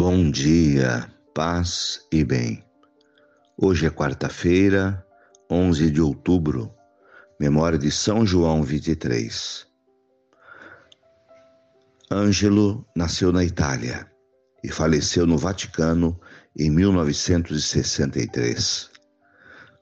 [0.00, 2.64] Bom dia, paz e bem.
[3.54, 5.06] Hoje é quarta-feira,
[5.50, 6.72] 11 de outubro,
[7.38, 9.66] memória de São João 23.
[12.10, 14.10] Ângelo nasceu na Itália
[14.64, 16.18] e faleceu no Vaticano
[16.58, 18.88] em 1963.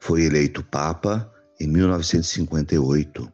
[0.00, 3.33] Foi eleito Papa em 1958.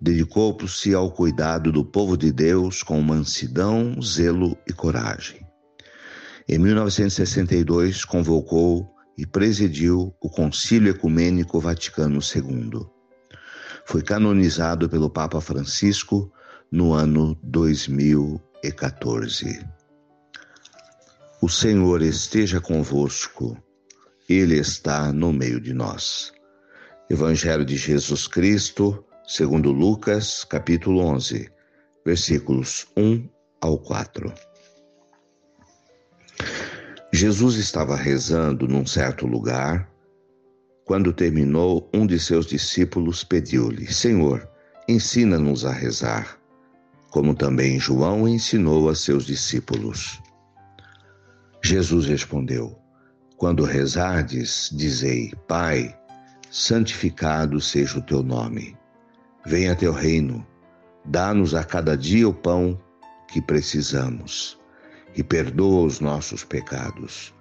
[0.00, 5.43] Dedicou-se ao cuidado do povo de Deus com mansidão, zelo e coragem.
[6.46, 12.86] Em 1962, convocou e presidiu o Concílio Ecumênico Vaticano II.
[13.86, 16.30] Foi canonizado pelo Papa Francisco
[16.70, 19.66] no ano 2014.
[21.40, 23.56] O Senhor esteja convosco,
[24.28, 26.30] Ele está no meio de nós.
[27.08, 31.50] Evangelho de Jesus Cristo, segundo Lucas, capítulo 11,
[32.04, 33.26] versículos 1
[33.62, 34.53] ao 4.
[37.12, 39.88] Jesus estava rezando num certo lugar.
[40.84, 44.48] Quando terminou, um de seus discípulos pediu-lhe: Senhor,
[44.88, 46.36] ensina-nos a rezar,
[47.10, 50.20] como também João ensinou a seus discípulos.
[51.62, 52.76] Jesus respondeu:
[53.36, 55.96] Quando rezardes, dizei: Pai,
[56.50, 58.76] santificado seja o teu nome.
[59.46, 60.44] Venha teu reino.
[61.04, 62.76] Dá-nos a cada dia o pão
[63.28, 64.58] que precisamos
[65.14, 67.34] e perdoa os nossos pecados,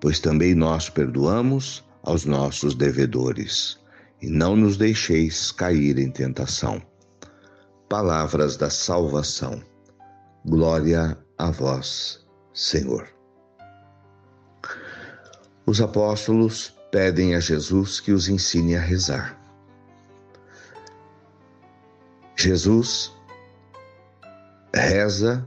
[0.00, 3.78] pois também nós perdoamos aos nossos devedores,
[4.20, 6.82] e não nos deixeis cair em tentação.
[7.88, 9.62] Palavras da salvação.
[10.44, 13.08] Glória a vós, Senhor.
[15.66, 19.38] Os apóstolos pedem a Jesus que os ensine a rezar.
[22.36, 23.12] Jesus
[24.74, 25.46] reza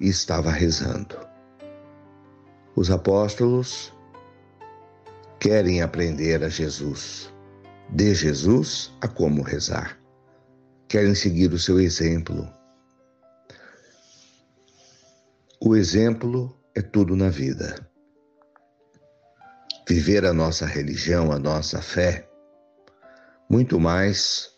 [0.00, 1.16] e estava rezando.
[2.74, 3.92] Os apóstolos
[5.38, 7.32] querem aprender a Jesus,
[7.90, 10.00] de Jesus a como rezar.
[10.88, 12.48] Querem seguir o seu exemplo.
[15.62, 17.86] O exemplo é tudo na vida.
[19.86, 22.28] Viver a nossa religião, a nossa fé,
[23.48, 24.48] muito mais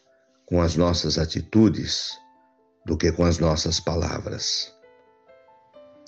[0.47, 2.11] com as nossas atitudes
[2.85, 4.73] do que com as nossas palavras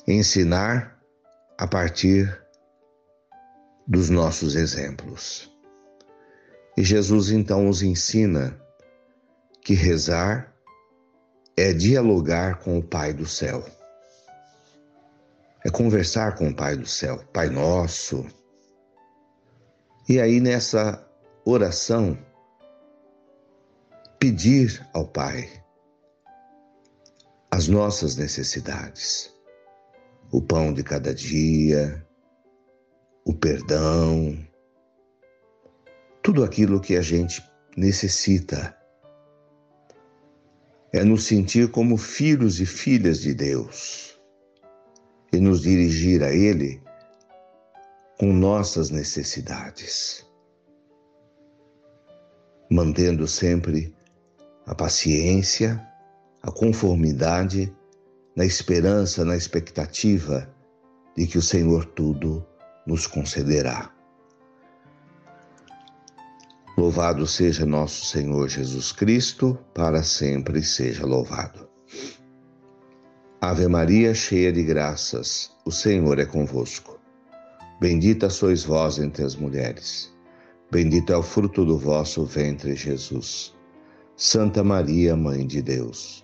[0.06, 1.00] ensinar
[1.56, 2.40] a partir
[3.86, 5.50] dos nossos exemplos.
[6.76, 8.60] E Jesus então nos ensina
[9.62, 10.52] que rezar
[11.56, 13.64] é dialogar com o Pai do céu.
[15.64, 18.26] É conversar com o Pai do céu, Pai Nosso.
[20.08, 21.02] E aí nessa
[21.44, 22.18] oração,
[24.18, 25.62] pedir ao Pai
[27.50, 29.33] as nossas necessidades
[30.34, 32.04] o pão de cada dia,
[33.24, 34.36] o perdão,
[36.24, 37.40] tudo aquilo que a gente
[37.76, 38.76] necessita.
[40.92, 44.18] É nos sentir como filhos e filhas de Deus
[45.32, 46.82] e nos dirigir a Ele
[48.18, 50.26] com nossas necessidades,
[52.68, 53.94] mantendo sempre
[54.66, 55.80] a paciência,
[56.42, 57.72] a conformidade
[58.36, 60.48] na esperança, na expectativa
[61.16, 62.44] de que o Senhor tudo
[62.86, 63.90] nos concederá.
[66.76, 71.68] Louvado seja nosso Senhor Jesus Cristo, para sempre seja louvado.
[73.40, 76.98] Ave Maria, cheia de graças, o Senhor é convosco.
[77.80, 80.12] Bendita sois vós entre as mulheres.
[80.70, 83.54] Bendito é o fruto do vosso ventre, Jesus.
[84.16, 86.23] Santa Maria, Mãe de Deus